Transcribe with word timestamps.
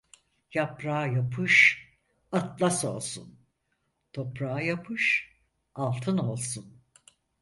Yaprağa 0.53 1.05
yapış, 1.07 1.87
atlas 2.31 2.85
olsun; 2.85 3.39
toprağa 4.13 4.61
yapış, 4.61 5.33
altın 5.75 6.17
olsun. 6.17 6.81